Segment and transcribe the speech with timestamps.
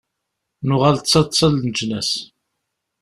[0.67, 2.11] Nuɣal d taḍṣa n leǧnas.